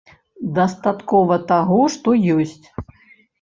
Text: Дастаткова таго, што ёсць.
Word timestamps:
Дастаткова 0.59 1.37
таго, 1.51 1.77
што 1.97 2.15
ёсць. 2.39 2.65